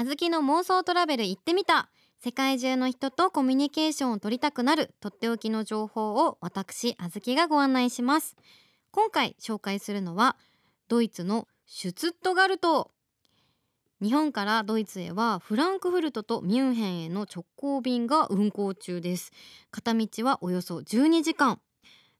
[0.00, 1.90] あずきの妄想トラベル行ってみた。
[2.22, 4.94] 世界中の人とコミュニケーションを取りたくなる。
[5.00, 8.36] とっておきの情報を私あずきがご案内します。
[8.92, 10.36] 今回紹介するのは
[10.86, 12.92] ドイツのシュツットガルト。
[14.00, 19.32] 日本からドイツへはフランクフルトとミュンヘンへの直行便が運行中です。
[19.72, 21.58] 片道はおよそ12時間。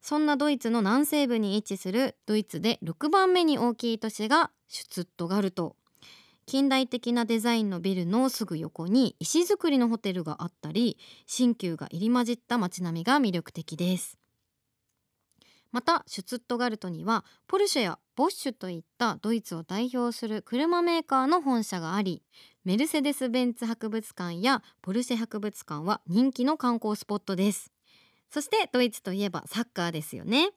[0.01, 5.77] そんなドイツの南西部に位置するドイツで6番目に大きい都市がシュツットガルト。
[6.49, 10.96] 近代的なデザインのビルのすぐ横に石造りのホテルがあったり
[11.27, 14.17] 新旧が入り混じった街並みが魅力的です。
[15.72, 22.22] またシュツットガルトにはポルシェやボッシュといったドイツを代表する車メーカーの本社があり
[22.64, 27.71] メルセデス・ベンツ博物館やポルシェ博物館は人気の観光スポットです。
[28.30, 30.49] そしてドイツといえばサッカーですよね。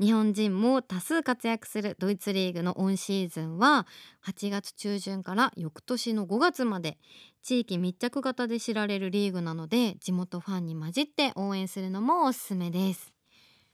[0.00, 3.86] 日本人も多数活躍するドイツリーグのオンシーズンは
[4.26, 6.96] 8月中旬から翌年の5月まで
[7.42, 13.12] 地域密着型で知られるリーグなので地元ファンに混じって応援するのもおすすめです。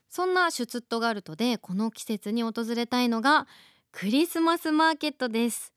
[0.09, 3.47] そんなシュツットガルトでこの季節に訪れたいのが
[3.93, 5.71] クリスマスマーケットです。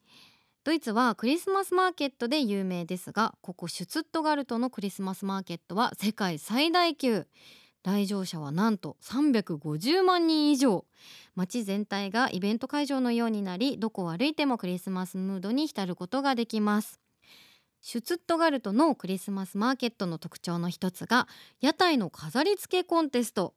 [0.65, 7.27] ドイツはクリスマスマーケットで有名ですがここシュツットガルトのクリスマスマーケットは世界最大級。
[7.83, 10.85] 来場者はなんと350万人以上
[11.35, 17.01] 街全体がイベント会場のようになりどこを歩いてもクリスマスムードに浸ることができます。
[17.83, 21.27] シュツットガルトのクリスマスマーケットの特徴の一つが
[21.61, 23.55] 屋台の飾り付けコンテスト。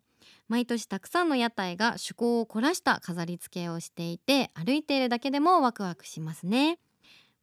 [0.48, 6.80] 毎年たくさんの屋台が趣向を凝らした飾り付けをしていて歩いているだけでもワクワクしますね。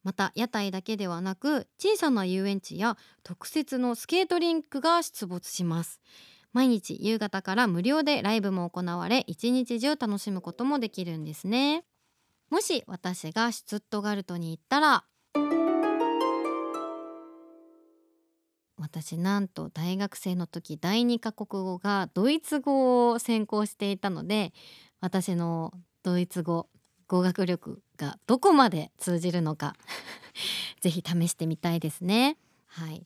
[0.02, 6.00] また屋台だけではなく小さな遊園地や特設のスケートリンクが出没します。
[6.52, 11.84] 毎日夕方から無料でライブも行われ一日中楽しむこともできるんですね。
[12.50, 15.04] もし私がシュツットガルトに行ったら
[18.76, 24.52] 私なんと大学生の時第二カ国語がドイツ語を専攻していたので
[25.00, 25.72] 私の
[26.02, 26.68] ドイツ語
[27.06, 29.74] 語学力がどこまで通じるのか
[30.80, 32.36] ぜひ試してみたいですね。
[32.66, 33.04] はい。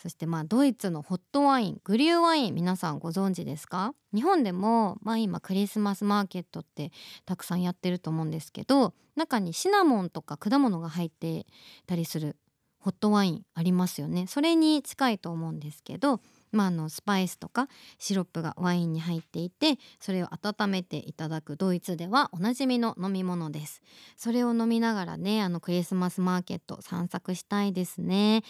[0.00, 3.92] そしてまあドイツのホットワイングリューワイン皆さんご存知ですか？
[4.14, 6.90] 日本でもまあ今クリスマスマーケットって
[7.26, 11.44] たくさんやってると思うんですけど中にシナモンとか果物が入って
[11.86, 12.36] たりする
[12.78, 14.26] ホットワインありますよね。
[14.26, 16.20] それに近いと思うんですけど
[16.52, 17.68] まあ、あのスパイスとか
[17.98, 23.82] シロップがワインに入っていてそれを温めていただくドイツではおなじみの飲み物です。
[24.16, 28.42] それを飲みながらねあのクリスマスマーケット散策したいですね。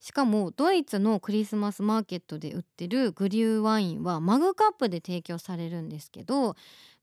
[0.00, 6.54] しかもドイツのクリスマスマーケットで売ってるグリューワインはマグカップで提供されるんですけど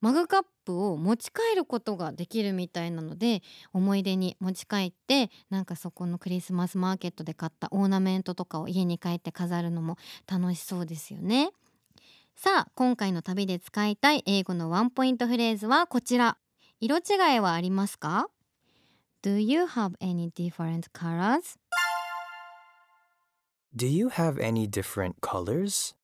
[0.03, 3.41] マグカップを持ち帰ることができるみたいなので
[3.71, 9.97] 思い出に持ち帰ってなんかそこのクリスマスマーケットで買ったオーナメントとかを家に帰って飾るのも
[10.29, 11.51] 楽しそうですよね
[12.35, 16.37] さあ今回の旅で使いたい英語のワンポイントフレーズはこちら
[16.81, 18.27] 色違いはありますか
[19.23, 21.57] ？Do you have any different colors?
[23.73, 25.95] Do you have any different colors?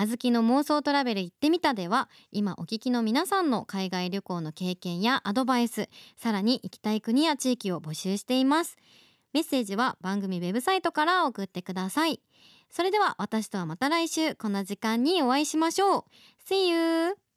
[0.00, 8.76] あずきの妄想トラベル行ってみたでは今お聞きの皆さんの海外旅行の経験やアドバイスさらに行きたい国や地域を募集しています。
[9.32, 12.20] メッセージは番組ウェブサイトから送ってください。
[12.70, 16.04] それでは私とはまた来週この時間にお会いしましょう。
[16.48, 17.27] See you!